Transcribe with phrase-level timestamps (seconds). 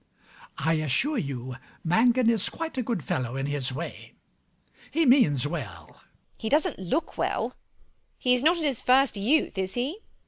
[0.57, 4.15] I assure you Mangan is quite a good fellow in his way.
[4.89, 5.89] He means well.
[5.89, 6.05] MRS HUSHABYE.
[6.39, 7.53] He doesn't look well.
[8.17, 9.99] He is not in his first youth, is he?